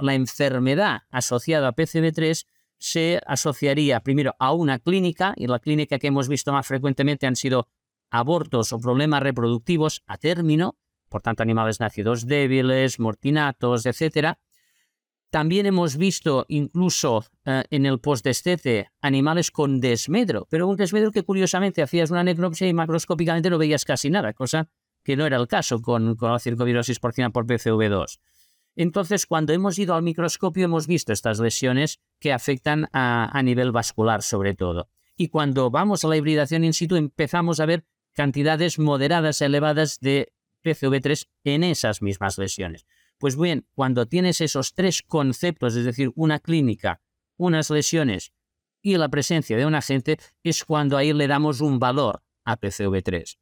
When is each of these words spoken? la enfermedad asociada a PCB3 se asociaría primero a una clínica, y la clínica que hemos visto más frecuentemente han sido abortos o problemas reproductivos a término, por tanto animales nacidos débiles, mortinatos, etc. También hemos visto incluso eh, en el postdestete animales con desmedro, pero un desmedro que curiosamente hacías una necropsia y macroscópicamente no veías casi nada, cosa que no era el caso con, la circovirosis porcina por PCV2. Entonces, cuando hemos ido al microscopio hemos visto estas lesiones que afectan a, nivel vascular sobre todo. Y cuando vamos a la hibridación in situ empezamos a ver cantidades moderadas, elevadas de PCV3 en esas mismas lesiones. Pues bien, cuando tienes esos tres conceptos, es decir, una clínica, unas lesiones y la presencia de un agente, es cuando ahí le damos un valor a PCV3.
la 0.00 0.14
enfermedad 0.14 1.02
asociada 1.10 1.68
a 1.68 1.74
PCB3 1.74 2.46
se 2.78 3.20
asociaría 3.26 4.00
primero 4.00 4.34
a 4.38 4.52
una 4.52 4.78
clínica, 4.78 5.34
y 5.36 5.46
la 5.46 5.58
clínica 5.58 5.98
que 5.98 6.08
hemos 6.08 6.28
visto 6.28 6.52
más 6.52 6.66
frecuentemente 6.66 7.26
han 7.26 7.36
sido 7.36 7.68
abortos 8.10 8.72
o 8.72 8.78
problemas 8.78 9.22
reproductivos 9.22 10.02
a 10.06 10.18
término, 10.18 10.76
por 11.08 11.22
tanto 11.22 11.42
animales 11.42 11.80
nacidos 11.80 12.26
débiles, 12.26 13.00
mortinatos, 13.00 13.86
etc. 13.86 14.34
También 15.30 15.66
hemos 15.66 15.96
visto 15.96 16.44
incluso 16.48 17.24
eh, 17.44 17.64
en 17.70 17.86
el 17.86 18.00
postdestete 18.00 18.90
animales 19.00 19.50
con 19.50 19.80
desmedro, 19.80 20.46
pero 20.50 20.68
un 20.68 20.76
desmedro 20.76 21.10
que 21.12 21.22
curiosamente 21.22 21.82
hacías 21.82 22.10
una 22.10 22.24
necropsia 22.24 22.68
y 22.68 22.74
macroscópicamente 22.74 23.50
no 23.50 23.58
veías 23.58 23.84
casi 23.84 24.10
nada, 24.10 24.32
cosa 24.32 24.68
que 25.02 25.16
no 25.16 25.24
era 25.24 25.36
el 25.36 25.46
caso 25.46 25.80
con, 25.80 26.16
la 26.20 26.38
circovirosis 26.40 26.98
porcina 26.98 27.30
por 27.30 27.46
PCV2. 27.46 28.18
Entonces, 28.76 29.24
cuando 29.26 29.54
hemos 29.54 29.78
ido 29.78 29.94
al 29.94 30.02
microscopio 30.02 30.66
hemos 30.66 30.86
visto 30.86 31.12
estas 31.12 31.40
lesiones 31.40 31.98
que 32.20 32.32
afectan 32.32 32.88
a, 32.92 33.42
nivel 33.42 33.72
vascular 33.72 34.22
sobre 34.22 34.54
todo. 34.54 34.90
Y 35.16 35.28
cuando 35.28 35.70
vamos 35.70 36.04
a 36.04 36.08
la 36.08 36.16
hibridación 36.18 36.62
in 36.62 36.74
situ 36.74 36.96
empezamos 36.96 37.58
a 37.58 37.66
ver 37.66 37.86
cantidades 38.12 38.78
moderadas, 38.78 39.40
elevadas 39.40 39.98
de 40.00 40.32
PCV3 40.62 41.26
en 41.44 41.64
esas 41.64 42.02
mismas 42.02 42.36
lesiones. 42.36 42.86
Pues 43.18 43.36
bien, 43.38 43.66
cuando 43.74 44.06
tienes 44.06 44.42
esos 44.42 44.74
tres 44.74 45.02
conceptos, 45.02 45.74
es 45.74 45.86
decir, 45.86 46.12
una 46.14 46.38
clínica, 46.38 47.00
unas 47.38 47.70
lesiones 47.70 48.32
y 48.82 48.98
la 48.98 49.08
presencia 49.08 49.56
de 49.56 49.64
un 49.64 49.74
agente, 49.74 50.18
es 50.42 50.64
cuando 50.64 50.98
ahí 50.98 51.14
le 51.14 51.26
damos 51.26 51.62
un 51.62 51.78
valor 51.78 52.22
a 52.44 52.60
PCV3. 52.60 53.34